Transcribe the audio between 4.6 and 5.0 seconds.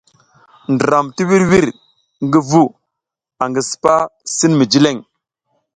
jileŋ.